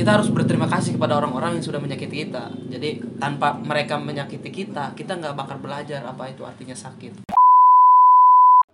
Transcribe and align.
kita 0.00 0.16
harus 0.16 0.32
berterima 0.32 0.64
kasih 0.64 0.96
kepada 0.96 1.20
orang-orang 1.20 1.60
yang 1.60 1.64
sudah 1.68 1.76
menyakiti 1.76 2.24
kita 2.24 2.48
jadi 2.72 3.04
tanpa 3.20 3.52
mereka 3.60 4.00
menyakiti 4.00 4.48
kita 4.48 4.96
kita 4.96 5.12
nggak 5.20 5.36
bakal 5.36 5.60
belajar 5.60 6.00
apa 6.08 6.32
itu 6.32 6.40
artinya 6.40 6.72
sakit 6.72 7.28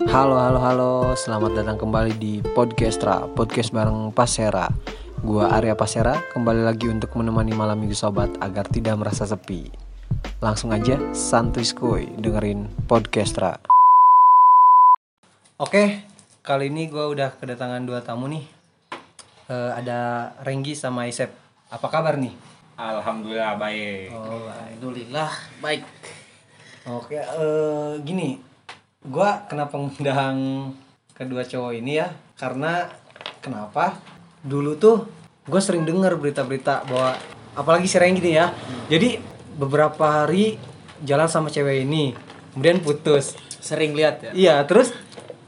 Halo 0.06 0.38
halo 0.38 0.60
halo, 0.62 0.92
selamat 1.18 1.58
datang 1.58 1.82
kembali 1.82 2.14
di 2.20 2.38
Podcastra, 2.54 3.26
podcast 3.32 3.74
bareng 3.74 4.14
Pasera. 4.14 4.70
Gua 5.24 5.50
Arya 5.50 5.74
Pasera, 5.74 6.14
kembali 6.30 6.62
lagi 6.62 6.86
untuk 6.86 7.10
menemani 7.18 7.56
malam 7.56 7.80
minggu 7.80 7.96
sobat 7.96 8.30
agar 8.38 8.68
tidak 8.70 8.94
merasa 9.00 9.26
sepi. 9.26 9.66
Langsung 10.38 10.70
aja, 10.70 11.00
santuy 11.10 11.66
skuy, 11.66 12.06
dengerin 12.22 12.70
Podcastra. 12.86 13.58
Oke, 15.58 16.06
kali 16.44 16.70
ini 16.70 16.86
gua 16.86 17.10
udah 17.10 17.34
kedatangan 17.40 17.82
dua 17.82 18.04
tamu 18.04 18.30
nih. 18.30 18.55
Eh, 19.46 19.70
ada 19.78 20.34
Renggi 20.42 20.74
sama 20.74 21.06
Isep. 21.06 21.30
Apa 21.70 21.86
kabar 21.86 22.18
nih? 22.18 22.34
Alhamdulillah 22.74 23.54
baik. 23.54 24.10
Oh, 24.10 24.50
alhamdulillah 24.50 25.30
baik 25.62 25.86
Oke, 26.86 27.18
eh, 27.18 27.92
gini, 28.02 28.38
gua 29.06 29.46
kenapa 29.46 29.78
ngundang 29.78 30.70
kedua 31.14 31.46
cowok 31.46 31.78
ini 31.78 31.98
ya? 32.02 32.10
Karena 32.34 32.90
kenapa? 33.38 34.02
Dulu 34.42 34.74
tuh 34.78 35.06
gue 35.46 35.62
sering 35.62 35.86
denger 35.86 36.18
berita-berita 36.18 36.82
bahwa 36.90 37.14
apalagi 37.54 37.86
si 37.86 38.02
Renggi 38.02 38.22
nih 38.22 38.34
ya. 38.34 38.46
Jadi 38.90 39.18
beberapa 39.54 40.26
hari 40.26 40.58
jalan 41.06 41.30
sama 41.30 41.54
cewek 41.54 41.86
ini, 41.86 42.18
kemudian 42.50 42.82
putus. 42.82 43.38
sering 43.66 43.98
lihat 43.98 44.22
ya 44.22 44.30
Iya, 44.30 44.56
terus 44.62 44.94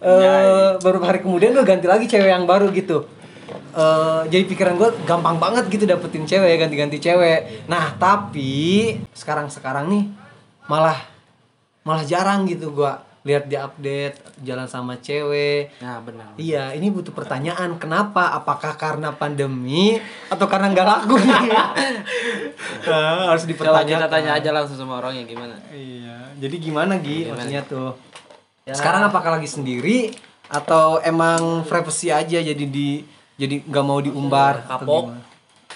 eh 0.03 0.75
beberapa 0.83 1.07
hari 1.07 1.23
kemudian 1.23 1.55
gue 1.55 1.63
ganti 1.63 1.87
lagi 1.87 2.07
cewek 2.11 2.31
yang 2.35 2.47
baru 2.47 2.71
gitu. 2.75 3.07
Eh 3.73 4.21
jadi 4.29 4.45
pikiran 4.45 4.75
gue 4.77 4.89
gampang 5.05 5.37
banget 5.37 5.69
gitu 5.69 5.85
dapetin 5.85 6.25
cewek, 6.25 6.59
ganti-ganti 6.59 6.99
cewek. 6.99 7.65
Nah, 7.67 7.93
tapi 7.97 8.97
sekarang-sekarang 9.13 9.89
nih 9.89 10.05
malah 10.67 10.99
malah 11.83 12.05
jarang 12.05 12.45
gitu 12.45 12.71
gua 12.71 13.01
lihat 13.25 13.45
di 13.45 13.57
update 13.57 14.41
jalan 14.41 14.65
sama 14.65 14.97
cewek. 15.01 15.69
nah 15.81 16.01
benar 16.01 16.33
Iya, 16.37 16.73
ini 16.73 16.89
butuh 16.89 17.13
pertanyaan. 17.13 17.77
Kenapa? 17.77 18.33
Apakah 18.33 18.73
karena 18.77 19.13
pandemi 19.13 20.01
atau 20.29 20.47
karena 20.49 20.73
nggak 20.73 20.87
laku? 20.87 21.17
Nah, 21.21 21.69
harus 23.33 23.45
coba 23.45 23.85
dipertanyakan. 23.85 24.01
kita 24.01 24.09
tanya 24.09 24.31
aja 24.33 24.51
langsung 24.55 24.77
sama 24.81 25.01
orangnya 25.03 25.25
gimana 25.25 25.57
Iya. 25.69 26.17
Jadi 26.39 26.57
gimana 26.57 26.93
Gi 27.03 27.27
Gimana? 27.27 27.33
maksudnya 27.37 27.63
tuh? 27.67 27.91
Ya. 28.65 28.73
Sekarang 28.73 29.03
apakah 29.05 29.37
lagi 29.37 29.49
sendiri 29.51 30.15
atau 30.49 30.97
emang 31.05 31.67
privacy 31.69 32.09
aja 32.09 32.41
jadi 32.41 32.65
di 32.65 33.05
jadi 33.39 33.63
nggak 33.63 33.85
mau 33.87 34.03
diumbar 34.03 34.67
atau 34.67 34.83
Kapok. 34.83 35.05
gimana? 35.07 35.23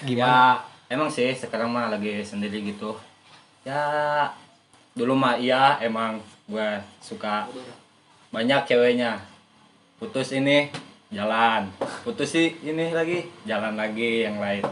Gimana? 0.03 0.27
Ya 0.27 0.35
emang 0.91 1.07
sih 1.07 1.31
sekarang 1.31 1.71
mah 1.71 1.87
lagi 1.87 2.19
sendiri 2.19 2.59
gitu. 2.59 2.99
Ya 3.63 4.27
dulu 4.93 5.15
mah 5.15 5.39
iya 5.39 5.79
emang 5.79 6.19
gue 6.45 6.69
suka 6.99 7.47
banyak 8.35 8.67
ceweknya. 8.67 9.23
Putus 9.95 10.35
ini 10.35 10.67
jalan, 11.07 11.71
putus 12.03 12.35
sih 12.35 12.51
ini 12.67 12.91
lagi 12.91 13.31
jalan 13.47 13.79
lagi 13.79 14.27
yang 14.27 14.43
lain. 14.43 14.67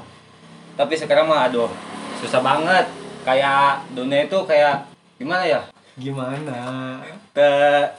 Tapi 0.75 0.99
sekarang 0.99 1.31
mah 1.31 1.47
aduh 1.47 1.71
susah 2.19 2.43
banget. 2.43 2.91
Kayak 3.23 3.87
dunia 3.95 4.27
itu 4.27 4.35
kayak 4.43 4.83
gimana 5.15 5.47
ya? 5.47 5.61
Gimana? 5.95 6.99
Te- 7.31 7.93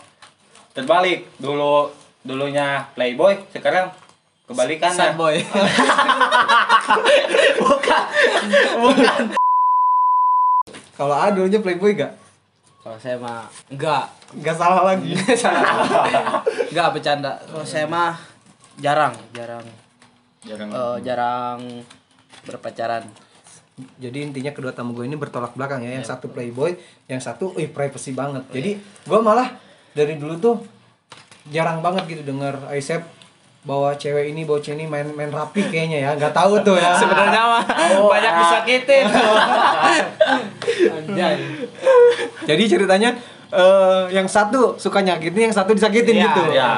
terbalik 0.77 1.33
dulu 1.41 1.89
dulunya 2.21 2.85
playboy 2.93 3.41
sekarang 3.55 3.89
kebalikan 4.47 4.93
sad 4.93 5.15
boy. 5.17 5.39
Kalau 10.93 11.17
A 11.19 11.33
dulunya 11.35 11.59
playboy 11.59 11.97
gak? 11.99 12.15
kalau 12.83 12.99
saya 12.99 13.15
mah 13.15 13.47
enggak 13.71 14.11
Gak 14.43 14.57
salah 14.59 14.83
lagi. 14.83 15.15
enggak 16.73 16.89
bercanda. 16.91 17.39
Kalau 17.47 17.63
saya 17.69 17.87
mah 17.87 18.17
jarang. 18.81 19.15
Jarang. 19.37 19.67
Jarang. 20.43 20.69
Eh, 20.73 20.97
jarang 21.05 21.61
berpacaran. 22.43 23.05
Jadi 24.01 24.19
intinya 24.25 24.51
kedua 24.57 24.73
tamu 24.73 24.97
gue 24.97 25.05
ini 25.05 25.21
bertolak 25.21 25.53
belakang 25.55 25.85
ya. 25.85 25.95
Yang 25.95 26.17
satu 26.17 26.33
playboy, 26.33 26.75
yang 27.07 27.21
satu 27.21 27.55
ih 27.61 27.69
privacy 27.69 28.17
banget. 28.17 28.43
Jadi 28.51 28.81
gue 28.81 29.19
malah 29.21 29.53
dari 29.93 30.17
dulu 30.17 30.35
tuh 30.41 30.57
jarang 31.53 31.85
banget 31.85 32.09
gitu 32.09 32.23
denger 32.25 32.73
Aisep 32.73 33.05
bawa 33.63 33.95
cewek 33.95 34.35
ini 34.35 34.43
bawa 34.43 34.59
cewek 34.59 34.75
ini 34.75 34.87
main 34.91 35.07
main 35.15 35.31
rapi 35.31 35.63
kayaknya 35.71 35.99
ya. 36.03 36.11
Nggak 36.19 36.35
tahu 36.35 36.59
tuh 36.67 36.75
ya. 36.75 36.99
Sebenarnya 36.99 37.41
mah 37.47 37.63
banyak 38.11 38.33
disakitin. 38.43 39.05
Anjay. 40.91 41.35
Jadi 42.43 42.63
ceritanya 42.67 43.11
eh 43.53 44.03
yang 44.11 44.27
satu 44.27 44.75
suka 44.81 45.05
nyakitin 45.05 45.53
yang 45.53 45.55
satu 45.55 45.77
disakitin 45.77 46.17
Iya, 46.19 46.25
gitu. 46.27 46.43
iya. 46.51 46.71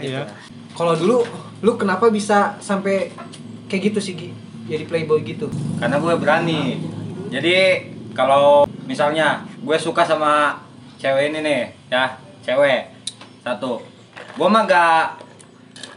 Iya. 0.00 0.22
kalau 0.72 0.96
dulu 0.96 1.24
lu 1.60 1.76
kenapa 1.76 2.08
bisa 2.08 2.56
sampai 2.56 3.12
kayak 3.68 3.92
gitu 3.92 4.00
sih 4.00 4.16
Gi? 4.16 4.32
jadi 4.64 4.88
playboy 4.88 5.20
gitu? 5.24 5.48
Karena 5.76 6.00
gue 6.00 6.14
berani. 6.16 6.80
Jadi 7.28 7.56
kalau 8.14 8.64
misalnya 8.86 9.44
gue 9.60 9.76
suka 9.76 10.06
sama 10.06 10.56
cewek 10.96 11.32
ini 11.32 11.38
nih 11.42 11.60
ya 11.90 12.16
cewek 12.40 12.92
satu. 13.42 13.80
Gue 14.38 14.48
mah 14.48 14.64
gak 14.64 15.20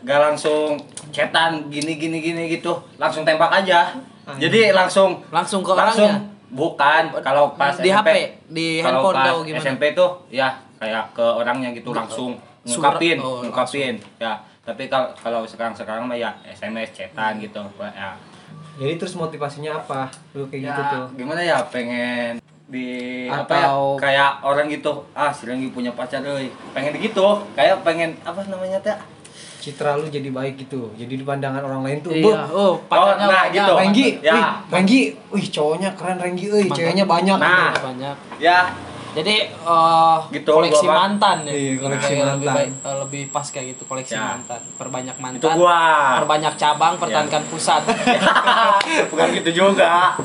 gak 0.04 0.20
langsung 0.20 0.76
cetan 1.10 1.72
gini 1.72 1.96
gini 1.96 2.18
gini 2.20 2.44
gitu. 2.52 2.76
Langsung 3.00 3.24
tembak 3.24 3.52
aja. 3.52 3.96
Jadi 4.40 4.72
langsung 4.72 5.20
langsung 5.32 5.60
ke 5.64 5.72
langsung 5.76 6.08
orangnya? 6.08 6.32
bukan. 6.52 7.04
Kalau 7.20 7.56
pas 7.60 7.76
Di 7.76 7.92
SMP, 7.92 8.08
HP, 8.08 8.18
di 8.48 8.68
kalau 8.80 9.12
handphone 9.12 9.16
pas 9.16 9.36
gimana? 9.44 9.62
SMP 9.64 9.84
tuh 9.92 10.10
ya 10.32 10.48
kayak 10.80 11.12
ke 11.16 11.24
orangnya 11.24 11.70
gitu 11.76 11.92
langsung 11.92 12.36
Surat- 12.64 12.96
ngungkapin 13.00 13.18
oh, 13.20 13.44
ngungkapin 13.44 13.96
ya. 14.20 14.34
Tapi 14.64 14.88
kalau 14.88 15.12
kalau 15.20 15.42
sekarang 15.44 15.76
sekarang 15.76 16.08
mah 16.08 16.16
ya 16.16 16.32
SMS 16.48 16.96
cetan 16.96 17.36
gitu 17.44 17.60
ya. 17.80 18.16
Jadi 18.80 18.94
terus 18.96 19.14
motivasinya 19.20 19.84
apa? 19.84 20.08
Lu 20.34 20.48
kayak 20.48 20.64
ya, 20.64 20.68
gitu 20.72 20.82
tuh? 20.88 21.06
gimana 21.20 21.42
ya 21.44 21.60
pengen 21.68 22.40
di 22.64 22.88
apa 23.28 23.44
Atau- 23.44 23.60
ya 23.60 23.70
kayak 24.00 24.32
orang 24.42 24.66
gitu 24.72 25.04
ah 25.12 25.36
si 25.36 25.44
punya 25.76 25.92
pacar 25.92 26.24
euy. 26.24 26.48
Pengen 26.72 26.96
gitu 26.96 27.44
kayak 27.60 27.84
pengen 27.84 28.16
apa 28.24 28.40
namanya 28.48 28.80
teh 28.80 28.96
citra 29.64 29.96
lu 29.96 30.12
jadi 30.12 30.28
baik 30.28 30.60
gitu. 30.60 30.92
Jadi 30.94 31.14
di 31.16 31.24
pandangan 31.24 31.64
orang 31.64 31.88
lain 31.88 32.04
tuh 32.04 32.12
iya. 32.12 32.20
"Bu, 32.20 32.32
oh 32.52 32.74
pacarnya 32.84 33.24
nah, 33.24 33.44
banyak, 33.48 33.56
gitu. 33.56 33.74
Renggi, 33.80 34.08
Ya. 34.20 34.34
wih, 34.36 34.44
Renggi, 34.70 35.02
wih 35.32 35.46
cowoknya 35.48 35.90
keren 35.96 36.20
Renggi, 36.20 36.46
wih 36.52 36.68
ceweknya 36.68 37.06
banyak. 37.08 37.40
Nah. 37.40 37.72
banyak. 37.72 38.16
Ya. 38.38 38.60
Jadi 39.14 39.46
eh 39.46 40.18
Gitu, 40.34 40.50
koleksi 40.50 40.84
gua 40.84 41.06
mantan 41.06 41.46
ya. 41.46 41.54
Iya, 41.54 41.72
koleksi 41.78 42.12
Kayak 42.12 42.26
lebih 42.34 42.34
mantan. 42.44 42.58
baik- 42.58 42.76
eh, 42.82 42.96
lebih 43.00 43.24
pas 43.30 43.46
kayak 43.46 43.66
gitu 43.72 43.84
koleksi 43.86 44.14
Ya. 44.14 44.26
mantan. 44.28 44.62
Perbanyak 44.76 45.16
mantan. 45.16 45.38
Itu 45.40 45.50
gua. 45.54 45.82
Perbanyak 46.20 46.54
cabang 46.58 46.94
pertahankan 46.98 47.44
pusat. 47.48 47.82
Bukan 49.14 49.28
gitu 49.32 49.50
juga. 49.56 50.18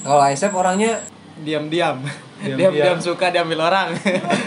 Kalau 0.00 0.20
Aisep 0.20 0.52
orangnya? 0.52 1.00
Diam-diam. 1.36 1.98
Diam-diam. 2.36 2.70
diam-diam 2.70 2.98
suka 3.00 3.32
diambil 3.32 3.64
orang. 3.64 3.90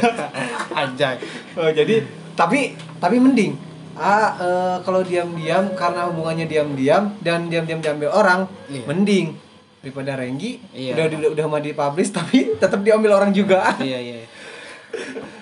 Anjay. 0.80 1.18
Oh, 1.58 1.68
jadi 1.68 2.06
tapi 2.38 2.72
tapi 2.98 3.18
mending. 3.18 3.58
Ah, 3.94 4.30
eh, 4.38 4.78
kalau 4.80 5.02
diam-diam 5.02 5.74
karena 5.74 6.06
hubungannya 6.06 6.46
diam-diam 6.46 7.18
dan 7.18 7.50
diam-diam 7.50 7.82
diambil 7.82 8.14
orang, 8.14 8.46
Iya. 8.70 8.86
mending 8.86 9.28
daripada 9.80 10.14
Renggi 10.14 10.62
Iya. 10.70 10.94
udah 10.94 11.04
udah 11.10 11.30
udah 11.34 11.46
mau 11.48 11.58
dipublish 11.58 12.14
tapi 12.16 12.54
tetap 12.56 12.80
diambil 12.80 13.18
orang 13.18 13.34
juga. 13.34 13.74
iya 13.82 13.98
iya 13.98 14.22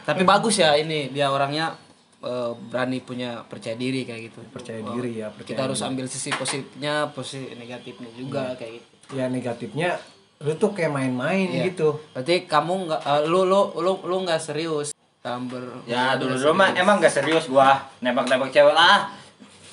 tapi 0.04 0.24
bagus 0.24 0.56
ya 0.56 0.74
ini 0.74 1.10
dia 1.10 1.28
orangnya 1.28 1.76
eh, 2.20 2.52
berani 2.64 2.98
punya 3.00 3.44
percaya 3.44 3.76
diri 3.76 4.08
kayak 4.08 4.32
gitu 4.32 4.40
Percaya 4.48 4.80
Oh, 4.82 4.96
diri 4.96 5.20
ya, 5.20 5.28
percaya 5.30 5.52
kita 5.52 5.62
harus 5.62 5.82
ambil 5.82 6.08
sisi 6.08 6.32
positifnya 6.32 7.12
posisi 7.12 7.52
negatifnya 7.54 8.08
juga 8.16 8.56
kayak 8.56 8.72
gitu 8.72 8.88
Ya 9.12 9.28
negatifnya 9.28 10.00
lu 10.38 10.56
tuh 10.56 10.72
kayak 10.72 10.92
main-main 10.92 11.48
Iya. 11.50 11.68
gitu. 11.70 12.00
berarti 12.12 12.44
kamu 12.46 12.88
nggak 12.88 13.02
eh, 13.04 13.22
lu 13.26 13.44
lu 13.44 13.76
lu 13.76 14.00
lu 14.00 14.16
nggak 14.22 14.40
serius 14.40 14.95
ber 15.26 15.82
ya 15.90 16.22
dulu 16.22 16.38
dulu 16.38 16.54
mah 16.54 16.70
emang 16.78 17.02
gak 17.02 17.10
serius 17.10 17.50
gua. 17.50 17.82
Nembak 18.06 18.30
nembak 18.30 18.54
cewek 18.54 18.78
lah. 18.78 19.10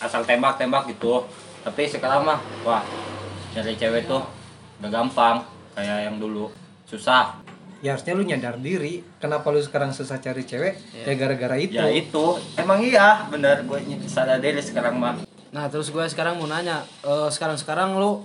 Asal 0.00 0.25
tembak 0.25 0.56
tembak 0.56 0.88
gitu. 0.88 1.28
Tapi 1.60 1.84
sekarang 1.84 2.25
mah 2.25 2.40
wah 2.64 2.81
cari 3.52 3.76
cewek 3.76 4.08
tuh 4.08 4.25
udah 4.81 4.88
gampang. 4.88 5.44
Kayak 5.76 6.08
yang 6.08 6.16
dulu. 6.16 6.49
Susah. 6.88 7.37
Ya 7.84 7.93
harusnya 7.93 8.16
lu 8.16 8.25
nyadar 8.25 8.56
diri. 8.56 9.04
Kenapa 9.20 9.52
lu 9.52 9.60
sekarang 9.60 9.93
susah 9.93 10.16
cari 10.22 10.46
cewek? 10.49 10.81
Ya. 11.04 11.12
Gara-gara 11.12 11.60
itu. 11.60 11.76
ya 11.76 11.90
itu. 11.93 12.26
Emang 12.56 12.81
iya 12.81 13.28
bener. 13.28 13.60
Gue 13.69 13.82
sadar 14.08 14.40
diri 14.40 14.62
sekarang 14.62 14.96
mah. 14.96 15.20
Nah 15.52 15.69
terus 15.69 15.93
gue 15.93 16.04
sekarang 16.08 16.40
mau 16.40 16.49
nanya, 16.49 16.81
eh, 17.04 17.28
sekarang 17.28 17.60
sekarang 17.60 18.00
lu 18.00 18.25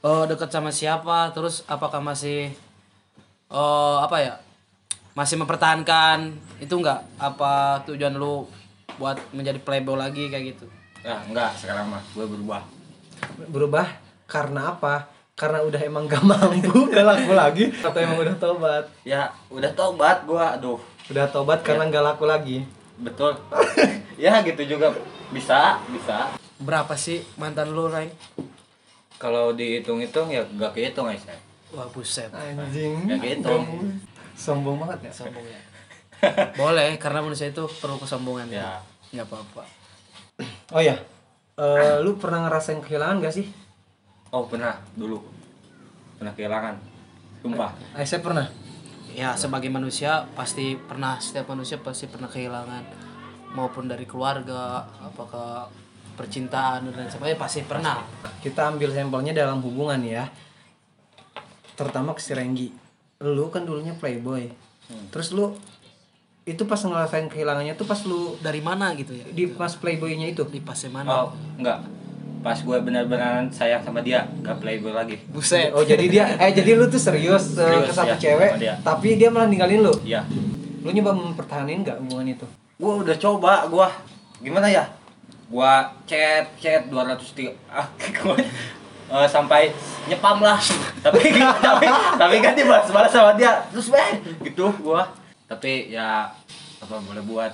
eh, 0.00 0.24
deket 0.24 0.48
sama 0.48 0.72
siapa? 0.72 1.34
Terus 1.36 1.66
apakah 1.68 2.00
masih 2.00 2.48
eh 3.52 3.96
apa 4.00 4.16
ya? 4.24 4.45
Masih 5.16 5.40
mempertahankan 5.40 6.28
itu 6.60 6.76
enggak? 6.76 7.00
Apa 7.16 7.80
tujuan 7.88 8.12
lu 8.12 8.44
buat 9.00 9.16
menjadi 9.32 9.56
playboy 9.60 9.96
lagi 9.96 10.28
kayak 10.28 10.56
gitu? 10.56 10.68
ya 11.06 11.22
enggak 11.22 11.54
sekarang 11.54 11.86
mah 11.88 12.02
gue 12.12 12.26
berubah. 12.26 12.60
Berubah 13.48 13.86
karena 14.26 14.74
apa? 14.74 15.06
Karena 15.32 15.62
udah 15.62 15.80
emang 15.80 16.04
gak 16.10 16.20
mampu 16.20 16.84
gak 16.92 17.06
laku 17.06 17.32
lagi 17.32 17.70
atau 17.80 17.96
emang 17.96 18.18
udah 18.20 18.36
tobat 18.36 18.84
ya 19.06 19.30
udah 19.48 19.72
tobat 19.72 20.26
gua 20.28 20.58
aduh. 20.58 20.76
Udah 21.08 21.30
tobat 21.32 21.64
karena 21.64 21.86
gak 21.88 22.04
laku 22.12 22.24
lagi? 22.28 22.68
Betul. 23.00 23.32
Ya 24.16 24.40
gitu 24.40 24.64
juga. 24.64 24.96
Bisa 25.28 25.76
bisa. 25.92 26.32
Berapa 26.56 26.96
sih 26.96 27.20
mantan 27.36 27.76
lu, 27.76 27.88
Rai? 27.88 28.08
kalau 29.16 29.52
dihitung-hitung 29.52 30.28
ya 30.28 30.44
gak 30.56 30.76
kehitung 30.76 31.08
guys 31.08 31.24
Wah, 31.72 31.88
buset. 31.92 32.28
anjing. 32.32 33.08
Ya 33.08 33.16
gitu. 33.16 33.52
Sombong 34.36 34.76
banget 34.84 35.10
ya? 35.10 35.12
Sombong 35.24 35.46
ya. 35.48 35.60
Boleh, 36.60 36.96
karena 37.00 37.24
manusia 37.24 37.48
itu 37.48 37.64
perlu 37.80 37.96
kesombongan. 37.96 38.46
Ya. 38.52 38.60
ya. 38.60 38.70
Nggak 39.16 39.26
apa-apa. 39.32 39.64
oh 40.76 40.82
ya 40.84 41.00
Eh, 41.56 41.96
lu 42.04 42.20
pernah 42.20 42.44
ngerasain 42.44 42.84
kehilangan 42.84 43.16
gak 43.24 43.32
sih? 43.32 43.48
Oh 44.28 44.44
pernah. 44.44 44.76
Dulu. 44.92 45.24
Pernah 46.20 46.36
kehilangan. 46.36 46.76
Sumpah. 47.40 47.72
Eh, 47.96 48.04
saya 48.04 48.20
pernah. 48.20 48.44
Ya, 49.16 49.32
sebagai 49.40 49.72
manusia 49.72 50.28
pasti 50.36 50.76
pernah. 50.76 51.16
Setiap 51.16 51.48
manusia 51.48 51.80
pasti 51.80 52.12
pernah 52.12 52.28
kehilangan. 52.28 52.84
Maupun 53.56 53.88
dari 53.88 54.04
keluarga, 54.04 54.84
apakah 55.00 55.72
percintaan 56.20 56.92
dan 56.92 57.08
lain 57.08 57.08
sebagainya 57.08 57.40
pasti 57.40 57.64
pernah. 57.64 58.04
kita 58.44 58.76
ambil 58.76 58.92
sampelnya 58.92 59.32
dalam 59.32 59.64
hubungan 59.64 60.04
ya. 60.04 60.28
Terutama 61.72 62.12
ke 62.12 62.20
si 62.20 62.36
Renggi 62.36 62.68
lu 63.18 63.48
kan 63.48 63.64
dulunya 63.64 63.96
playboy. 63.96 64.50
Terus 65.10 65.32
lu 65.32 65.56
itu 66.46 66.62
pas 66.62 66.78
ngerasain 66.78 67.26
kehilangannya 67.26 67.74
tuh 67.74 67.82
pas 67.82 67.98
lu 68.06 68.38
Dari 68.38 68.62
mana 68.62 68.94
gitu 68.94 69.10
ya? 69.10 69.26
di 69.26 69.50
pas 69.50 69.74
playboynya 69.74 70.30
itu? 70.30 70.46
Di 70.46 70.62
fase 70.62 70.86
mana? 70.86 71.08
oh 71.10 71.28
enggak. 71.58 71.82
Pas 72.38 72.54
gue 72.54 72.78
benar-benar 72.78 73.50
sayang 73.50 73.82
sama 73.82 73.98
dia 73.98 74.22
gak 74.40 74.62
playboy 74.62 74.94
lagi. 74.94 75.18
Buset. 75.26 75.74
oh 75.74 75.82
jadi 75.82 76.06
dia 76.06 76.24
eh 76.38 76.54
jadi 76.54 76.78
lu 76.78 76.86
tuh 76.86 77.02
serius, 77.02 77.58
eh, 77.58 77.66
Serius, 77.66 77.90
ke 77.90 77.92
satu 77.92 78.14
ya, 78.14 78.18
cewek 78.22 78.50
dia. 78.62 78.74
tapi 78.86 79.18
dia 79.18 79.26
malah 79.26 79.50
ninggalin 79.50 79.82
lu? 79.82 79.94
Iya. 80.06 80.22
Lu 80.86 80.94
nyoba 80.94 81.10
mempertahankan 81.10 81.82
nggak 81.82 81.98
hubungan 82.06 82.38
itu? 82.38 82.46
Gue 82.78 82.92
udah 83.02 83.16
coba 83.18 83.66
gue 83.66 83.88
gimana 84.46 84.70
ya? 84.70 84.86
Gue 85.50 85.72
chat 86.06 86.46
chat 86.62 86.86
200 86.86 87.18
tiga 87.34 87.50
ah 87.66 87.90
gua, 88.22 88.38
eh, 88.38 89.26
sampai 89.26 89.74
nyepam 90.06 90.38
lah. 90.42 90.58
Tapi 91.02 91.20
tapi 91.66 91.86
tapi 92.18 92.36
kan 92.42 92.52
dibalas 92.54 92.88
balas 92.90 93.12
sama 93.12 93.34
dia. 93.34 93.62
Terus 93.70 93.90
bang 93.92 94.22
gitu 94.42 94.70
gue 94.70 95.02
tapi 95.46 95.92
ya 95.92 96.30
apa 96.82 96.94
boleh 97.02 97.22
buat. 97.22 97.52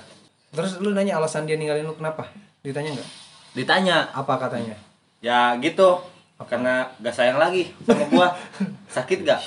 Terus 0.53 0.77
lu 0.81 0.93
nanya 0.93 1.17
alasan 1.17 1.49
dia 1.49 1.57
ninggalin 1.57 1.85
lu 1.85 1.97
kenapa? 1.97 2.29
Ditanya 2.61 2.93
nggak? 2.93 3.09
Ditanya. 3.57 3.97
Apa 4.13 4.37
katanya? 4.37 4.77
Ya 5.21 5.57
gitu. 5.57 6.01
Karena 6.43 6.91
gak 6.99 7.15
sayang 7.15 7.39
lagi 7.39 7.71
sama 7.87 8.03
gua. 8.11 8.27
Sakit 8.95 9.23
gak 9.23 9.39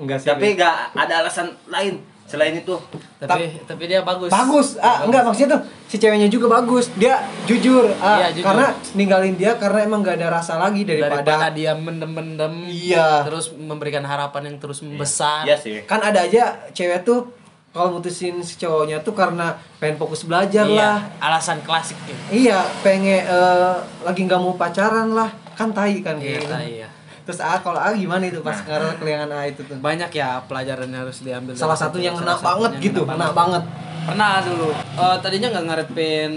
enggak 0.00 0.18
sih 0.22 0.28
tapi 0.32 0.56
gak 0.56 0.96
ada 0.96 1.20
alasan 1.20 1.52
lain 1.68 2.00
selain 2.24 2.56
itu 2.56 2.74
tapi 3.22 3.52
tapi 3.62 3.84
dia 3.84 4.00
bagus. 4.00 4.28
bagus 4.28 4.68
ah 4.80 5.04
enggak 5.04 5.22
maksudnya 5.22 5.54
tuh 5.54 5.60
si 5.84 5.96
ceweknya 5.96 6.24
juga 6.26 6.48
bagus 6.50 6.88
dia 6.94 7.20
jujur 7.44 7.92
ah 7.98 8.16
Iya, 8.18 8.28
jujur. 8.32 8.46
karena 8.46 8.66
ninggalin 8.94 9.34
dia 9.34 9.52
karena 9.54 9.78
emang 9.82 10.00
gak 10.00 10.16
ada 10.16 10.32
rasa 10.32 10.56
lagi 10.56 10.82
Daripada 10.82 11.20
daripada, 11.20 11.52
dia 11.52 11.72
mendem-mendem 11.74 12.64
Iya. 12.66 13.22
terus 13.22 13.52
memberikan 13.52 14.00
harapan 14.02 14.48
yang 14.48 14.56
terus 14.56 14.80
membesar. 14.80 15.44
iya 15.44 15.54
sih 15.54 15.84
kan 15.84 16.00
ada 16.00 16.22
aja 16.22 16.64
cewek 16.70 17.02
tuh 17.02 17.28
kalau 17.70 17.94
mutusin 17.94 18.40
si 18.40 18.56
cowoknya 18.56 18.98
tuh 18.98 19.12
karena 19.12 19.52
pengen 19.78 19.94
fokus 19.94 20.24
belajar 20.24 20.64
Iya, 20.64 20.74
lah 20.74 20.98
alasan 21.22 21.60
klasik 21.60 21.94
ya. 22.02 22.16
iya 22.32 22.58
pengen 22.80 23.22
eh, 23.22 23.74
lagi 24.00 24.20
nggak 24.20 24.40
mau 24.40 24.56
pacaran 24.56 25.12
lah 25.12 25.28
kan 25.52 25.70
tai 25.70 26.00
kan 26.00 26.16
Iya, 26.16 26.40
gitu. 26.40 26.48
tai, 26.48 26.66
iya. 26.74 26.88
Terus 27.30 27.46
ah 27.46 27.62
kalau 27.62 27.78
ah 27.78 27.94
gimana 27.94 28.26
itu 28.26 28.42
pas 28.42 28.58
sekarang 28.58 28.98
kehilangan 28.98 29.30
ah 29.30 29.46
itu 29.46 29.62
tuh 29.62 29.78
Banyak 29.78 30.10
ya 30.10 30.42
pelajaran 30.50 30.90
yang 30.90 31.06
harus 31.06 31.22
diambil. 31.22 31.54
dari 31.54 31.62
salah 31.62 31.78
satu 31.78 32.02
yang 32.02 32.18
satu 32.18 32.42
banget 32.42 32.72
yang 32.74 32.84
gitu 32.90 33.00
ngena 33.06 33.30
banget 33.30 33.62
Pernah 34.00 34.40
dulu. 34.42 34.72
Eh, 34.74 35.16
tadinya 35.20 35.48
nggak 35.52 35.66
ngarepin 35.70 36.32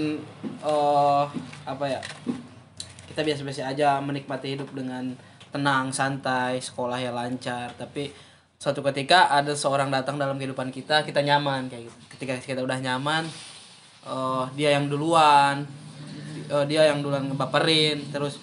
eh 0.62 1.24
apa 1.64 1.86
ya? 1.88 2.00
Kita 3.10 3.26
biasa-biasa 3.26 3.72
aja 3.72 3.98
menikmati 3.98 4.54
hidup 4.54 4.70
dengan 4.78 5.16
tenang, 5.54 5.94
santai, 5.94 6.58
sekolah 6.62 6.98
ya 6.98 7.14
lancar, 7.14 7.74
tapi 7.78 8.10
suatu 8.58 8.82
ketika 8.90 9.30
ada 9.30 9.54
seorang 9.54 9.94
datang 9.94 10.18
dalam 10.18 10.38
kehidupan 10.38 10.74
kita, 10.74 11.06
kita 11.06 11.22
nyaman 11.22 11.70
kayak 11.70 11.88
gitu. 11.90 11.98
Ketika 12.18 12.34
kita 12.42 12.62
udah 12.62 12.78
nyaman, 12.78 13.26
eh 14.06 14.44
dia 14.58 14.78
yang 14.78 14.90
duluan, 14.90 15.64
eh, 16.50 16.66
dia 16.70 16.90
yang 16.90 17.06
duluan 17.06 17.32
ngebaperin, 17.32 18.12
terus 18.12 18.38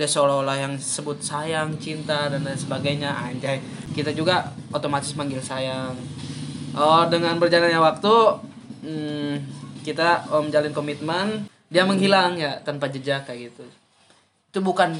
dia 0.00 0.08
seolah-olah 0.08 0.56
yang 0.56 0.72
sebut 0.80 1.20
sayang, 1.20 1.76
cinta 1.76 2.32
dan 2.32 2.40
lain 2.40 2.56
sebagainya, 2.56 3.12
anjay. 3.12 3.60
Kita 3.92 4.16
juga 4.16 4.48
otomatis 4.72 5.12
manggil 5.12 5.44
sayang. 5.44 5.92
Oh, 6.72 7.04
dengan 7.04 7.36
berjalannya 7.36 7.76
waktu, 7.76 8.14
hmm, 8.80 9.34
kita 9.84 10.24
oh, 10.32 10.40
menjalin 10.40 10.72
komitmen, 10.72 11.44
dia 11.68 11.84
menghilang 11.84 12.40
ya 12.40 12.56
tanpa 12.64 12.88
jejak 12.88 13.28
kayak 13.28 13.52
gitu. 13.52 13.68
Itu 14.48 14.64
bukan 14.64 14.96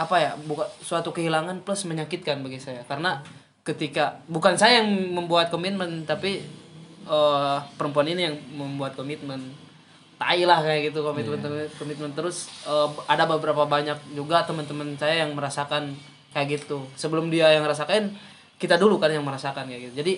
apa 0.00 0.16
ya, 0.16 0.32
bukan 0.40 0.64
suatu 0.80 1.12
kehilangan 1.12 1.60
plus 1.60 1.84
menyakitkan 1.84 2.40
bagi 2.40 2.56
saya 2.56 2.80
karena 2.88 3.20
ketika 3.60 4.24
bukan 4.24 4.56
saya 4.56 4.80
yang 4.80 4.88
membuat 5.12 5.52
komitmen 5.52 6.08
tapi 6.08 6.40
eh, 7.04 7.56
perempuan 7.76 8.08
ini 8.08 8.32
yang 8.32 8.36
membuat 8.56 8.96
komitmen 8.96 9.52
tai 10.20 10.44
lah 10.44 10.60
kayak 10.60 10.92
gitu 10.92 11.00
komitmen 11.00 11.40
komitmen 11.80 12.12
terus 12.12 12.52
eh, 12.68 12.88
ada 13.08 13.24
beberapa 13.24 13.64
banyak 13.64 14.12
juga 14.12 14.44
teman-teman 14.44 14.92
saya 15.00 15.24
yang 15.24 15.32
merasakan 15.32 15.96
kayak 16.36 16.60
gitu. 16.60 16.84
Sebelum 16.94 17.32
dia 17.32 17.48
yang 17.56 17.64
merasakan 17.64 18.12
kita 18.60 18.76
dulu 18.76 19.00
kan 19.00 19.08
yang 19.08 19.24
merasakan 19.24 19.64
kayak 19.64 19.88
gitu. 19.88 20.04
Jadi 20.04 20.12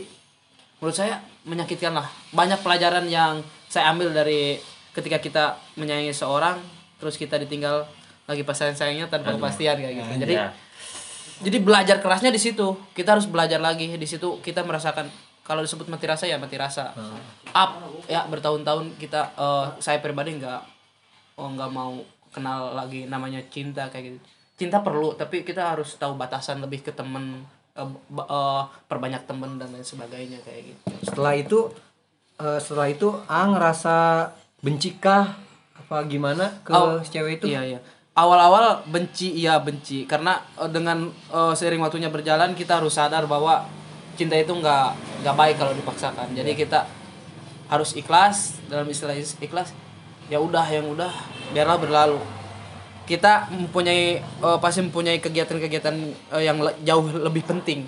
menurut 0.82 0.96
saya 0.98 1.22
menyakitkan 1.46 1.94
lah. 1.94 2.10
Banyak 2.34 2.66
pelajaran 2.66 3.06
yang 3.06 3.46
saya 3.70 3.94
ambil 3.94 4.10
dari 4.10 4.58
ketika 4.90 5.22
kita 5.22 5.44
menyayangi 5.78 6.10
seorang 6.10 6.58
terus 6.98 7.14
kita 7.14 7.38
ditinggal 7.38 7.86
lagi 8.26 8.42
pas 8.42 8.58
sayang 8.58 8.74
sayangnya 8.74 9.06
tanpa 9.06 9.38
kepastian 9.38 9.78
kayak 9.78 9.94
gitu. 10.02 10.10
Jadi 10.26 10.34
ya 10.34 10.50
jadi 11.42 11.58
belajar 11.58 11.98
kerasnya 11.98 12.30
di 12.30 12.38
situ. 12.38 12.78
Kita 12.94 13.18
harus 13.18 13.26
belajar 13.26 13.58
lagi. 13.58 13.90
Di 13.98 14.06
situ 14.06 14.38
kita 14.40 14.62
merasakan 14.62 15.10
kalau 15.52 15.60
disebut 15.60 15.84
mati 15.86 16.08
rasa 16.08 16.24
ya 16.24 16.40
mati 16.40 16.56
rasa. 16.56 16.96
Up. 17.52 17.70
Ya 18.08 18.24
bertahun-tahun 18.24 18.96
kita 18.96 19.36
eh, 19.36 19.66
saya 19.76 20.00
pribadi 20.00 20.40
nggak 20.40 20.60
oh 21.36 21.48
nggak 21.52 21.68
mau 21.68 22.00
kenal 22.32 22.72
lagi 22.72 23.04
namanya 23.04 23.44
cinta 23.52 23.92
kayak 23.92 24.16
gitu. 24.16 24.18
Cinta 24.56 24.80
perlu 24.80 25.12
tapi 25.12 25.44
kita 25.44 25.76
harus 25.76 26.00
tahu 26.00 26.16
batasan 26.16 26.64
lebih 26.64 26.80
ke 26.80 26.96
temen 26.96 27.44
ba- 28.08 28.24
eh, 28.24 28.62
perbanyak 28.88 29.28
temen 29.28 29.60
dan 29.60 29.68
lain 29.68 29.84
sebagainya 29.84 30.40
kayak 30.40 30.72
gitu. 30.72 30.80
Setelah 31.04 31.36
itu 31.36 31.68
eh, 32.40 32.56
setelah 32.56 32.88
itu 32.88 33.12
ah 33.28 33.44
ngerasa 33.44 33.96
benci 34.64 34.96
kah? 34.96 35.36
Apa 35.76 36.08
gimana 36.08 36.48
ke 36.64 36.72
Oh, 36.72 36.96
cewek 37.04 37.44
itu? 37.44 37.52
Iya 37.52 37.76
iya. 37.76 37.80
Awal-awal 38.12 38.88
benci 38.88 39.36
iya 39.36 39.60
benci. 39.60 40.08
Karena 40.08 40.40
eh, 40.56 40.70
dengan 40.72 41.12
eh, 41.12 41.52
seiring 41.52 41.84
waktunya 41.84 42.08
berjalan 42.08 42.56
kita 42.56 42.80
harus 42.80 42.96
sadar 42.96 43.28
bahwa 43.28 43.68
cinta 44.14 44.34
itu 44.34 44.52
nggak 44.52 44.86
nggak 45.22 45.36
baik 45.36 45.56
kalau 45.56 45.72
dipaksakan. 45.72 46.32
Jadi 46.32 46.52
kita 46.54 46.84
harus 47.66 47.94
ikhlas 47.94 48.58
dalam 48.66 48.84
istilah 48.84 49.14
is- 49.14 49.38
ikhlas. 49.38 49.72
Ya 50.26 50.38
udah 50.38 50.64
yang 50.64 50.88
udah 50.88 51.12
biarlah 51.50 51.76
berlalu. 51.76 52.20
Kita 53.02 53.50
mempunyai 53.50 54.18
eh, 54.20 54.58
pasti 54.58 54.80
mempunyai 54.80 55.18
kegiatan-kegiatan 55.18 55.94
eh, 56.32 56.42
yang 56.42 56.58
le- 56.58 56.78
jauh 56.82 57.02
lebih 57.02 57.42
penting. 57.42 57.84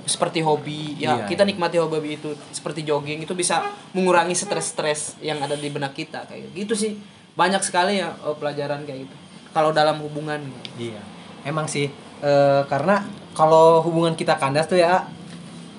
Seperti 0.00 0.42
hobi, 0.42 0.98
ya 0.98 1.22
Iya, 1.22 1.24
kita 1.28 1.42
nikmati 1.44 1.78
hobi 1.78 2.18
itu 2.18 2.34
seperti 2.50 2.82
jogging 2.82 3.22
itu 3.22 3.30
bisa 3.30 3.62
mengurangi 3.94 4.34
stres-stres 4.34 5.14
yang 5.22 5.38
ada 5.38 5.54
di 5.54 5.70
benak 5.70 5.94
kita 5.94 6.26
kayak 6.26 6.50
gitu 6.50 6.74
sih. 6.74 6.98
Banyak 7.32 7.62
sekali 7.62 7.98
ya 7.98 8.10
eh, 8.10 8.34
pelajaran 8.34 8.82
kayak 8.82 9.06
gitu. 9.06 9.16
Kalau 9.50 9.70
dalam 9.70 10.02
hubungan 10.02 10.42
Iya. 10.74 10.98
Emang 11.40 11.64
sih 11.64 11.86
eh, 12.20 12.62
karena 12.66 13.06
kalau 13.32 13.80
hubungan 13.80 14.12
kita 14.12 14.34
kandas 14.36 14.66
tuh 14.66 14.76
ya 14.76 15.06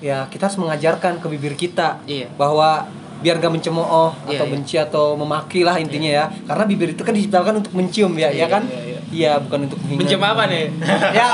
ya 0.01 0.25
kita 0.25 0.46
harus 0.46 0.58
mengajarkan 0.58 1.17
ke 1.17 1.27
bibir 1.27 1.53
kita 1.53 2.01
Iya. 2.03 2.27
bahwa 2.34 2.89
biar 3.22 3.38
gak 3.38 3.53
mencemooh 3.53 4.17
Iya, 4.25 4.34
atau 4.34 4.46
iya. 4.46 4.51
benci 4.51 4.75
atau 4.75 5.05
memaki 5.13 5.62
lah 5.62 5.77
intinya 5.77 6.10
ya. 6.10 6.25
Karena 6.41 6.65
bibir 6.65 6.89
itu 6.89 7.01
kan 7.01 7.13
diciptakan 7.13 7.62
untuk 7.62 7.70
mencium 7.72 8.10
ya, 8.15 8.27
ya 8.27 8.50
kan? 8.50 8.65
iya, 8.65 8.81
iya. 8.81 9.00
Iya, 9.12 9.31
bukan 9.39 9.67
untuk 9.67 9.77
menghina. 9.77 10.00
Mencium 10.01 10.24
apa 10.24 10.43
nih? 10.48 10.65
ya, 11.20 11.27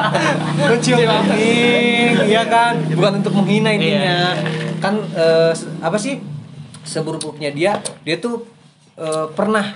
mencium 0.70 0.98
daging, 0.98 2.14
ya 2.26 2.42
kan? 2.46 2.74
Bukan 2.88 3.12
untuk 3.18 3.32
menghina 3.34 3.70
intinya. 3.70 4.00
Iya, 4.00 4.20
Kan 4.78 4.94
eh, 5.10 5.52
se- 5.52 5.68
apa 5.78 5.96
sih? 5.96 6.22
Seburuk-buruknya 6.80 7.50
dia, 7.50 7.72
dia 8.00 8.16
tuh 8.16 8.48
eh, 8.94 9.26
pernah 9.30 9.68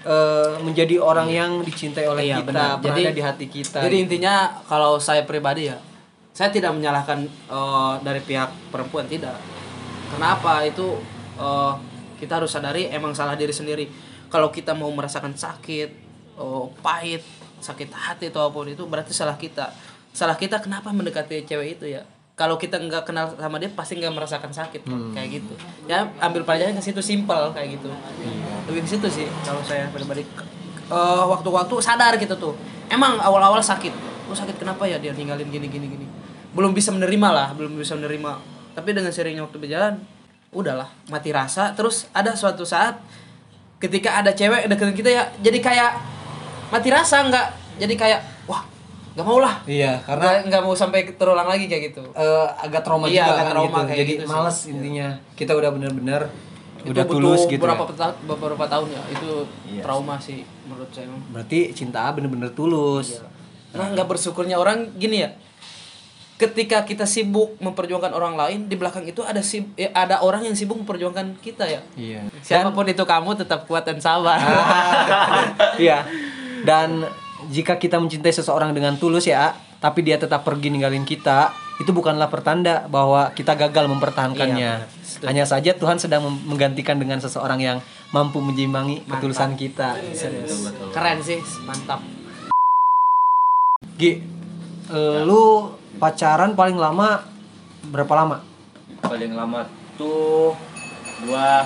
eh, 0.00 0.50
menjadi 0.60 0.96
orang 0.96 1.26
yang 1.26 1.50
dicintai 1.60 2.06
oleh 2.06 2.28
Iya, 2.28 2.36
kita, 2.40 2.46
benar. 2.46 2.70
pernah 2.78 2.94
Jadi- 2.94 3.04
ada 3.04 3.12
di 3.12 3.24
hati 3.24 3.46
kita. 3.48 3.78
Jadi 3.80 3.96
intinya 3.98 4.34
kalau 4.64 4.96
saya 4.96 5.24
pribadi 5.24 5.66
ya, 5.66 5.76
saya 6.40 6.48
tidak 6.48 6.72
menyalahkan 6.72 7.28
eh, 7.28 7.94
dari 8.00 8.24
pihak 8.24 8.72
perempuan 8.72 9.04
tidak. 9.04 9.36
Kenapa? 10.08 10.64
Itu 10.64 10.96
eh, 11.36 11.72
kita 12.16 12.40
harus 12.40 12.48
sadari 12.48 12.88
emang 12.88 13.12
salah 13.12 13.36
diri 13.36 13.52
sendiri. 13.52 13.84
Kalau 14.32 14.48
kita 14.48 14.72
mau 14.72 14.88
merasakan 14.88 15.36
sakit, 15.36 15.90
oh, 16.40 16.72
pahit, 16.80 17.20
sakit 17.60 17.92
hati 17.92 18.32
atau 18.32 18.48
apa 18.48 18.56
pun 18.56 18.72
itu 18.72 18.88
berarti 18.88 19.12
salah 19.12 19.36
kita. 19.36 19.68
Salah 20.16 20.40
kita 20.40 20.64
kenapa 20.64 20.88
mendekati 20.96 21.44
cewek 21.44 21.76
itu 21.76 21.92
ya? 21.92 22.08
Kalau 22.40 22.56
kita 22.56 22.80
nggak 22.80 23.04
kenal 23.04 23.36
sama 23.36 23.60
dia 23.60 23.68
pasti 23.68 24.00
nggak 24.00 24.16
merasakan 24.16 24.48
sakit 24.48 24.80
kayak 25.12 25.28
gitu. 25.44 25.52
Ya 25.84 26.08
ambil 26.24 26.40
pelajaran 26.48 26.72
ke 26.72 26.80
situ 26.80 27.04
simpel 27.04 27.52
kayak 27.52 27.76
gitu. 27.76 27.92
Lebih 28.64 28.88
ke 28.88 28.88
situ 28.88 29.08
sih 29.12 29.28
kalau 29.44 29.60
saya 29.60 29.92
pribadi. 29.92 30.24
Eh, 30.88 31.24
waktu-waktu 31.28 31.74
sadar 31.84 32.16
gitu 32.16 32.32
tuh. 32.40 32.56
Emang 32.88 33.20
awal-awal 33.20 33.60
sakit. 33.60 33.92
Lu 34.24 34.32
sakit 34.32 34.56
kenapa 34.56 34.88
ya 34.88 34.96
dia 34.96 35.12
ninggalin 35.12 35.52
gini 35.52 35.68
gini 35.68 35.84
gini 35.90 36.06
belum 36.50 36.72
bisa 36.72 36.90
menerima 36.90 37.28
lah 37.28 37.48
belum 37.52 37.74
bisa 37.74 37.94
menerima 37.94 38.32
tapi 38.72 38.90
dengan 38.90 39.10
seringnya 39.10 39.42
waktu 39.42 39.58
berjalan 39.58 39.94
udahlah 40.50 40.90
mati 41.06 41.30
rasa 41.30 41.70
terus 41.72 42.10
ada 42.10 42.34
suatu 42.34 42.62
saat 42.62 42.98
ketika 43.78 44.18
ada 44.18 44.30
cewek 44.30 44.66
deketin 44.66 44.94
kita 44.94 45.10
ya 45.10 45.22
jadi 45.38 45.58
kayak 45.58 45.90
mati 46.68 46.88
rasa 46.88 47.22
nggak 47.22 47.46
jadi 47.78 47.94
kayak 47.94 48.20
wah 48.44 48.62
nggak 49.10 49.26
mau 49.26 49.38
lah 49.38 49.58
Iya, 49.64 49.98
karena 50.00 50.42
nggak 50.44 50.62
mau 50.62 50.70
sampai 50.72 51.02
terulang 51.12 51.44
lagi 51.44 51.66
kayak 51.66 51.90
gitu 51.90 52.02
eh, 52.12 52.46
agak 52.60 52.82
trauma 52.82 53.06
Iya, 53.06 53.26
juga 53.26 53.32
agak 53.32 53.42
kan 53.42 53.50
trauma 53.52 53.66
gitu. 53.68 53.80
kayak 53.84 53.98
Jadi 53.98 54.12
gitu 54.12 54.22
sih. 54.22 54.30
males 54.30 54.58
intinya. 54.64 55.08
Kita 55.34 55.52
udah 55.52 55.70
bener-bener 55.70 56.22
udah 56.80 57.04
tulus 57.04 57.40
gitu. 57.44 57.58
beberapa, 57.58 57.84
ya. 57.84 57.88
peta- 57.90 58.18
beberapa 58.24 58.64
tahun 58.64 58.88
ya 58.88 59.02
itu 59.10 59.30
Iya 59.68 59.82
trauma 59.82 60.14
sih 60.16 60.38
menurut 60.62 60.88
saya. 60.94 61.10
Berarti 61.28 61.58
cinta 61.74 62.06
bener-bener 62.08 62.54
tulus. 62.54 63.18
Nah, 63.70 63.90
nggak 63.90 64.06
bersyukurnya 64.06 64.54
orang 64.54 64.94
gini 64.94 65.26
ya. 65.26 65.30
Ketika 66.40 66.88
kita 66.88 67.04
sibuk 67.04 67.60
memperjuangkan 67.60 68.16
orang 68.16 68.32
lain, 68.32 68.64
di 68.64 68.72
belakang 68.72 69.04
itu 69.04 69.20
ada 69.20 69.44
sib- 69.44 69.76
eh, 69.76 69.92
ada 69.92 70.24
orang 70.24 70.48
yang 70.48 70.56
sibuk 70.56 70.80
memperjuangkan 70.80 71.36
kita 71.44 71.68
ya. 71.68 71.84
Iya. 72.00 72.32
Siapa 72.40 72.72
pun 72.72 72.88
itu 72.88 73.04
kamu 73.04 73.36
tetap 73.36 73.68
kuat 73.68 73.84
dan 73.84 74.00
sabar. 74.00 74.40
Iya. 75.76 76.08
Dan 76.64 77.04
jika 77.52 77.76
kita 77.76 78.00
mencintai 78.00 78.32
seseorang 78.32 78.72
dengan 78.72 78.96
tulus 78.96 79.28
ya, 79.28 79.52
tapi 79.84 80.00
dia 80.00 80.16
tetap 80.16 80.40
pergi 80.40 80.72
ninggalin 80.72 81.04
kita, 81.04 81.52
itu 81.80 81.92
bukanlah 81.92 82.28
pertanda 82.28 82.88
bahwa 82.88 83.32
kita 83.36 83.56
gagal 83.56 83.88
mempertahankannya. 83.88 84.72
Iya, 84.80 84.88
benar. 85.20 85.28
Hanya 85.28 85.44
saja 85.44 85.72
Tuhan 85.76 85.96
sedang 86.00 86.24
menggantikan 86.48 86.96
dengan 86.96 87.20
seseorang 87.20 87.60
yang 87.60 87.84
mampu 88.16 88.40
menjimbangi 88.40 89.04
ketulusan 89.08 89.56
kita. 89.56 89.96
Keren 90.92 91.20
sih, 91.20 91.40
mantap. 91.68 92.00
Gi, 93.96 94.20
eh, 94.88 95.20
lu 95.24 95.79
pacaran 95.98 96.54
paling 96.54 96.78
lama 96.78 97.24
berapa 97.90 98.12
lama? 98.14 98.36
paling 99.00 99.32
lama 99.32 99.64
tuh 99.96 100.52
gua 101.24 101.64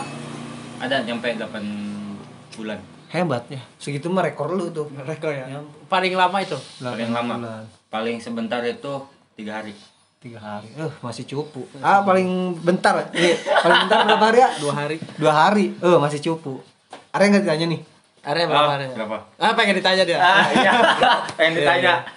ada 0.78 1.02
nyampe 1.02 1.34
8 1.34 2.54
bulan 2.54 2.80
Hebat 3.14 3.46
ya. 3.46 3.62
Segitu 3.78 4.10
mah 4.10 4.26
rekor 4.26 4.50
lu 4.50 4.74
tuh. 4.74 4.90
Rekor 5.06 5.30
ya. 5.30 5.46
Paling 5.86 6.18
lama 6.18 6.34
itu. 6.42 6.58
paling 6.82 7.14
lama 7.14 7.62
paling 7.86 8.18
sebentar 8.18 8.58
itu 8.66 9.06
tiga 9.38 9.62
hari 9.62 9.70
Tiga 10.18 10.40
hari. 10.40 10.72
Eh, 10.72 10.88
masih 11.04 11.28
cupu. 11.28 11.68
Ah, 11.84 12.00
paling 12.00 12.56
bentar. 12.64 12.96
Nih, 13.12 13.36
paling 13.62 13.78
bentar 13.84 14.08
berapa 14.08 14.24
hari 14.32 14.38
ya? 14.40 14.48
Dua 14.56 14.72
hari. 14.72 14.96
Dua 15.20 15.32
hari. 15.36 15.66
Eh, 15.76 15.98
masih 16.00 16.16
cupu. 16.24 16.64
Ada 17.12 17.28
nggak 17.28 17.42
ditanya 17.44 17.66
nih? 17.76 17.80
Arya 18.24 18.44
berapa? 18.48 18.64
Ah, 18.64 18.74
Arya? 18.80 18.88
berapa? 18.96 19.16
Ah, 19.36 19.52
pengen 19.52 19.74
ditanya 19.76 20.02
dia. 20.08 20.16
ah 20.16 20.48
iya 20.48 20.72
pengen 21.36 21.52
ditanya 21.60 22.08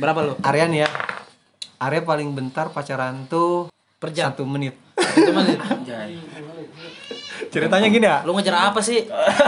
Berapa 0.00 0.24
lu? 0.24 0.32
Aryan 0.40 0.72
ya. 0.72 0.88
Are 1.84 2.00
paling 2.00 2.32
bentar 2.32 2.72
pacaran 2.72 3.28
tuh 3.28 3.68
per 4.00 4.08
jam. 4.16 4.32
Satu 4.32 4.48
menit. 4.48 4.72
Satu 4.96 5.36
menit. 5.36 5.60
Ceritanya 7.52 7.88
gini 7.92 8.08
ya. 8.08 8.24
Lu 8.24 8.32
ngejar 8.32 8.72
apa 8.72 8.80
sih? 8.80 9.04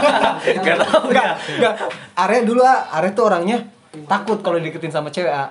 gak 0.65 0.77
tau 0.85 1.09
ya. 1.09 1.33
Are 2.13 2.37
dulu 2.45 2.61
ah, 2.61 2.93
Are 2.93 3.09
tuh 3.17 3.33
orangnya 3.33 3.65
takut 4.05 4.45
kalau 4.45 4.61
deketin 4.61 4.93
sama 4.93 5.09
cewek 5.09 5.33
ah. 5.33 5.49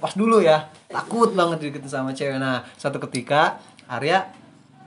Pas 0.00 0.16
dulu 0.16 0.40
ya, 0.40 0.72
takut 0.88 1.36
banget 1.36 1.60
deketin 1.60 1.92
sama 1.92 2.16
cewek. 2.16 2.40
Nah, 2.40 2.64
satu 2.80 2.96
ketika 3.04 3.60
Arya 3.84 4.24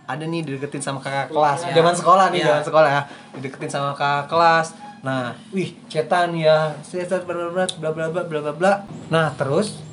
ada 0.09 0.25
nih 0.25 0.41
dideketin 0.41 0.81
sama 0.81 1.05
kakak 1.05 1.29
kelas. 1.29 1.69
Iya. 1.69 1.73
Zaman 1.77 1.93
sekolah 1.93 2.25
nih, 2.33 2.39
iya. 2.41 2.47
zaman 2.49 2.63
sekolah 2.65 2.89
ya. 2.89 3.01
Dideketin 3.37 3.69
sama 3.69 3.93
kakak 3.93 4.25
kelas. 4.25 4.67
Nah, 5.05 5.37
wih, 5.53 5.77
cetan 5.85 6.33
ya, 6.33 6.73
cetan 6.81 7.21
bla 7.29 7.53
bla 7.53 7.69
bla 7.69 8.09
bla 8.09 8.21
bla 8.25 8.53
bla. 8.57 8.73
Nah, 9.13 9.29
terus 9.37 9.85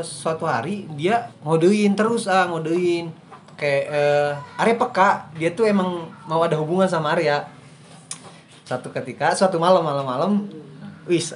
suatu 0.00 0.44
hari 0.44 0.86
dia 0.92 1.30
ngodein 1.40 1.92
terus 1.92 2.24
ah, 2.24 2.46
ngodein. 2.46 3.10
Kayak 3.54 3.84
eh, 3.88 4.30
Arya 4.56 4.74
peka, 4.76 5.08
dia 5.32 5.50
tuh 5.50 5.64
emang 5.64 5.88
mau 6.24 6.38
ada 6.40 6.54
hubungan 6.54 6.86
sama 6.86 7.10
Arya 7.10 7.42
satu 8.62 8.92
ketika 8.92 9.32
suatu 9.32 9.56
malam 9.56 9.80
malam 9.80 10.04
malam 10.04 10.32
wis 11.04 11.32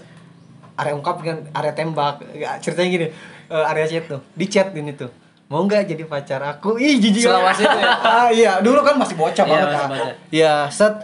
area 0.75 0.93
ungkap 0.93 1.17
dengan 1.19 1.49
area 1.51 1.73
tembak 1.73 2.21
ya, 2.31 2.57
ceritanya 2.59 2.89
gini 2.91 3.07
eh, 3.49 3.65
area 3.67 3.89
chat 3.89 4.05
tuh 4.07 4.21
di 4.31 4.47
chat 4.47 4.69
gini 4.71 4.93
tuh 4.93 5.09
mau 5.49 5.65
nggak 5.65 5.85
jadi 5.87 6.05
pacar 6.05 6.41
aku 6.43 6.77
ih 6.77 6.97
jijik 6.99 7.25
Selawas 7.25 7.57
itu 7.57 7.65
ya? 7.69 7.89
ah, 8.15 8.29
iya 8.31 8.53
dulu 8.61 8.81
kan 8.81 8.97
masih 8.97 9.17
bocah 9.17 9.33
Iya, 9.39 9.51
banget 9.51 9.69
kan 9.71 9.89
bocah. 9.89 10.15
iya 10.29 10.55
set 10.69 10.95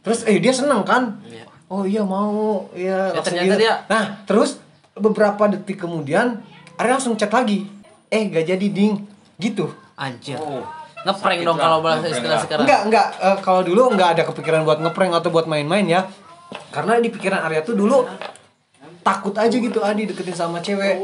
terus 0.00 0.24
eh 0.24 0.36
dia 0.36 0.50
seneng 0.50 0.80
kan 0.80 1.20
Iya. 1.22 1.44
oh 1.66 1.84
iya 1.84 2.00
mau 2.00 2.68
iya 2.72 3.12
Ya, 3.12 3.20
ternyata 3.20 3.44
gitu. 3.46 3.60
dia- 3.60 3.80
nah 3.86 4.04
terus 4.24 4.56
beberapa 4.94 5.44
detik 5.46 5.76
kemudian 5.78 6.40
Arya 6.76 6.92
langsung 7.00 7.16
chat 7.16 7.32
lagi 7.32 7.66
eh 8.12 8.22
gak 8.30 8.46
jadi 8.46 8.66
ding 8.70 9.02
gitu 9.36 9.68
Anjir. 9.96 10.36
Oh. 10.36 10.60
Ngeprank 11.06 11.40
dong 11.46 11.56
kalau 11.56 11.80
bahasa 11.80 12.10
istilah 12.10 12.36
lah. 12.36 12.42
sekarang. 12.42 12.64
Enggak, 12.66 12.80
enggak. 12.90 13.08
Eh, 13.22 13.38
kalau 13.40 13.62
dulu 13.62 13.94
enggak 13.94 14.18
ada 14.18 14.22
kepikiran 14.26 14.66
buat 14.66 14.82
ngeprank 14.82 15.12
atau 15.22 15.30
buat 15.30 15.46
main-main 15.46 15.86
ya. 15.86 16.04
Karena 16.74 16.98
di 16.98 17.08
pikiran 17.08 17.46
Arya 17.46 17.62
tuh 17.62 17.78
dulu 17.78 18.04
takut 19.06 19.32
aja 19.38 19.54
gitu 19.54 19.78
Adi 19.80 20.04
deketin 20.10 20.34
sama 20.34 20.58
cewek. 20.58 20.98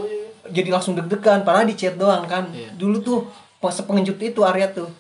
Jadi 0.51 0.69
langsung 0.75 0.99
deg-degan, 0.99 1.47
padahal 1.47 1.71
di 1.71 1.79
chat 1.79 1.95
doang 1.95 2.27
kan. 2.27 2.51
Iya. 2.51 2.75
Dulu 2.75 2.99
tuh 2.99 3.19
pas 3.63 3.73
pengencut 3.73 4.19
itu 4.19 4.43
Arya 4.43 4.75
tuh. 4.75 4.91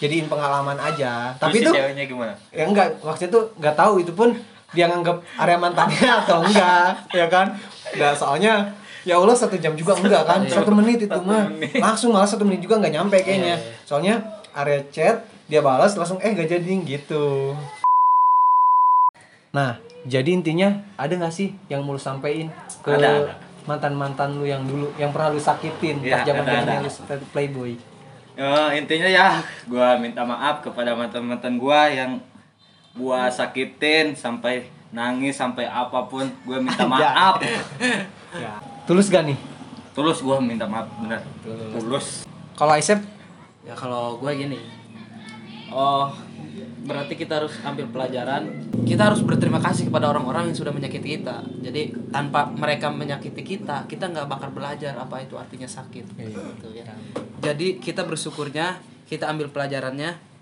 Jadiin 0.00 0.26
pengalaman 0.26 0.80
aja. 0.80 1.36
Tapi 1.36 1.60
itu 1.60 1.70
ceweknya 1.70 2.04
gimana 2.08 2.32
ya 2.52 2.64
enggak, 2.68 2.96
maksudnya 3.00 3.30
tuh 3.32 3.44
enggak 3.60 3.76
tahu 3.76 4.00
itu 4.00 4.12
pun 4.16 4.32
dia 4.72 4.88
nganggap 4.88 5.20
Arya 5.36 5.56
mantannya 5.60 6.10
atau 6.24 6.40
enggak, 6.44 6.90
ya 7.12 7.26
kan? 7.28 7.52
Enggak, 7.92 8.12
soalnya 8.16 8.72
ya 9.06 9.14
Allah 9.16 9.32
satu 9.32 9.54
jam 9.54 9.72
juga 9.72 9.94
enggak 9.94 10.26
kan 10.26 10.40
satu 10.44 10.74
menit 10.74 10.98
itu 11.00 11.18
mah 11.22 11.46
langsung 11.78 12.10
malah 12.10 12.26
satu 12.26 12.42
menit 12.42 12.58
juga 12.58 12.76
nggak 12.76 12.92
nyampe 12.92 13.16
kayaknya 13.22 13.54
Iya, 13.54 13.62
iya. 13.62 13.86
soalnya 13.86 14.14
area 14.50 14.82
chat 14.90 15.22
dia 15.46 15.62
balas 15.62 15.94
langsung 15.94 16.18
eh 16.18 16.34
gak 16.34 16.50
jadi 16.50 16.72
gitu 16.82 17.54
nah 19.54 19.78
jadi 20.02 20.34
intinya 20.34 20.68
ada 20.94 21.14
nggak 21.14 21.30
sih 21.30 21.54
yang 21.66 21.80
mau 21.80 21.94
lu 21.94 22.02
sampein 22.02 22.50
ke 22.82 22.90
Ada, 22.90 23.08
ada. 23.24 23.34
mantan 23.64 23.94
mantan 23.94 24.36
lu 24.36 24.44
yang 24.44 24.66
dulu 24.66 24.90
yang 24.96 25.10
pernah 25.10 25.30
lu 25.30 25.38
sakitin 25.38 26.02
pas 26.02 26.22
Iya, 26.22 26.34
zaman 26.34 26.44
ada. 26.44 26.82
lu 26.82 26.90
playboy 27.30 27.78
Ya, 28.36 28.68
intinya 28.76 29.08
ya 29.08 29.40
gua 29.64 29.96
minta 29.96 30.20
maaf 30.20 30.60
kepada 30.60 30.92
mantan-mantan 30.92 31.56
gua 31.56 31.88
yang 31.88 32.20
gua 32.92 33.32
sakitin 33.32 34.12
sampai 34.12 34.68
nangis 34.92 35.40
sampai 35.40 35.64
apa 35.64 36.04
pun 36.04 36.28
gua 36.44 36.60
minta 36.60 36.84
maaf 36.92 37.40
ya. 37.40 38.60
Tulus 38.86 39.10
gak 39.10 39.26
nih 39.26 39.38
tulus 39.92 40.22
gua 40.22 40.40
minta 40.40 40.64
maaf 40.64 40.88
bener 41.02 41.20
tulus 41.76 42.22
kalau 42.56 42.72
Aisep 42.72 43.16
Ya 43.66 43.74
kalau 43.74 44.14
gue 44.22 44.30
gini. 44.38 44.62
Oh, 45.74 46.14
berarti 46.86 47.18
kita 47.18 47.42
harus 47.42 47.58
ambil 47.66 47.90
pelajaran. 47.90 48.46
Kita 48.86 49.10
harus 49.10 49.26
berterima 49.26 49.58
kasih 49.58 49.90
kepada 49.90 50.06
orang-orang 50.14 50.54
yang 50.54 50.56
sudah 50.56 50.70
menyakiti 50.70 51.18
kita. 51.18 51.42
Jadi 51.66 51.90
tanpa 52.14 52.46
mereka 52.46 52.86
menyakiti 52.94 53.42
kita, 53.42 53.90
kita 53.90 54.06
nggak 54.06 54.30
bakal 54.30 54.54
belajar 54.54 54.94
apa 54.94 55.18
itu 55.18 55.34
artinya 55.34 55.66
sakit. 55.66 56.06
Gitu 56.14 56.68
ya. 56.70 56.86
Jadi 57.42 57.82
kita 57.82 58.06
bersyukurnya, 58.06 58.78
kita 59.10 59.26
ambil 59.26 59.50
pelajarannya. 59.50 60.35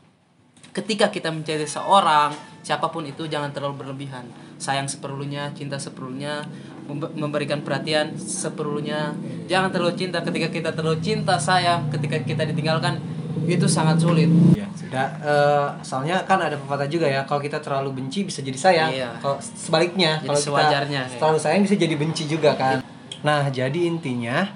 Ketika 0.74 1.06
kita 1.06 1.30
mencintai 1.30 1.64
seorang, 1.64 2.34
siapa 2.60 2.90
pun 2.90 3.06
itu 3.06 3.24
jangan 3.24 3.54
terlalu 3.54 3.80
berlebihan. 3.80 4.26
Sayang 4.58 4.90
seperlunya, 4.90 5.54
cinta 5.54 5.78
seperlunya, 5.78 6.42
membe- 6.84 7.14
memberikan 7.14 7.62
perhatian 7.62 8.10
seperlunya. 8.14 9.14
Jangan 9.46 9.70
terlalu 9.70 9.94
cinta. 9.94 10.18
Ketika 10.18 10.50
kita 10.50 10.74
terlalu 10.74 10.98
cinta, 10.98 11.38
sayang, 11.38 11.86
ketika 11.88 12.18
kita 12.18 12.42
ditinggalkan, 12.44 12.98
itu 13.44 13.66
sangat 13.66 13.98
sulit. 13.98 14.26
ya 14.52 14.66
sudah 14.74 15.06
eh, 15.20 15.68
soalnya 15.82 16.22
kan 16.22 16.38
ada 16.40 16.54
pepatah 16.56 16.86
juga 16.86 17.06
ya 17.06 17.22
kalau 17.22 17.38
kita 17.38 17.58
terlalu 17.58 17.94
benci 17.94 18.22
bisa 18.22 18.40
jadi 18.40 18.56
sayang 18.56 18.90
Iya. 18.90 19.10
kalau 19.18 19.38
sebaliknya 19.38 20.18
Jadi 20.18 20.26
kalau 20.26 20.40
sewajarnya, 20.40 21.02
kita 21.04 21.18
terlalu 21.18 21.38
sayang 21.38 21.62
bisa 21.62 21.74
jadi 21.76 21.94
benci 21.94 22.24
juga 22.24 22.50
kan 22.54 22.82
nah 23.20 23.46
jadi 23.48 23.80
intinya 23.84 24.50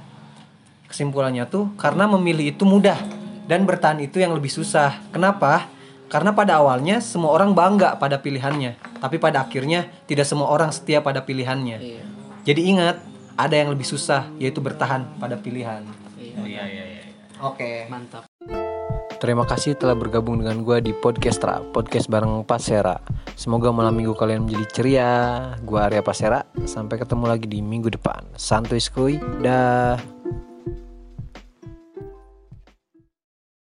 kesimpulannya 0.86 1.44
tuh 1.44 1.70
karena 1.76 2.08
memilih 2.08 2.50
itu 2.50 2.64
mudah 2.64 2.96
dan 3.44 3.62
bertahan 3.62 3.98
itu 4.00 4.18
yang 4.18 4.32
lebih 4.32 4.48
susah 4.48 4.98
kenapa 5.10 5.68
karena 6.08 6.32
pada 6.32 6.58
awalnya 6.58 6.98
semua 6.98 7.30
orang 7.30 7.52
bangga 7.52 7.96
pada 7.96 8.16
pilihannya 8.18 8.76
tapi 8.98 9.20
pada 9.20 9.44
akhirnya 9.44 9.86
tidak 10.08 10.24
semua 10.24 10.48
orang 10.48 10.72
setia 10.72 11.04
pada 11.04 11.22
pilihannya 11.22 11.76
Iya. 11.78 12.02
jadi 12.48 12.60
ingat 12.64 12.96
ada 13.38 13.54
yang 13.54 13.70
lebih 13.70 13.84
susah 13.84 14.26
yaitu 14.40 14.58
bertahan 14.58 15.04
pada 15.20 15.36
pilihan 15.36 15.84
Iya. 16.18 16.40
iya 16.42 16.62
iya 16.66 16.84
iya 16.98 17.02
oke 17.38 17.86
Mantap. 17.92 18.24
Terima 19.18 19.42
kasih 19.42 19.74
telah 19.74 19.98
bergabung 19.98 20.38
dengan 20.38 20.62
gue 20.62 20.78
di 20.78 20.94
podcast 20.94 21.42
Ra, 21.42 21.58
podcast 21.58 22.06
bareng 22.06 22.46
Pasera. 22.46 23.02
Semoga 23.34 23.74
malam 23.74 23.98
minggu 23.98 24.14
kalian 24.14 24.46
menjadi 24.46 24.66
ceria. 24.70 25.10
Gue 25.66 25.82
Arya 25.82 26.06
Pasera. 26.06 26.46
Sampai 26.70 27.02
ketemu 27.02 27.26
lagi 27.26 27.50
di 27.50 27.58
minggu 27.58 27.90
depan. 27.90 28.22
Santuy 28.38 28.78
skuy. 28.78 29.18
Dah. 29.42 30.17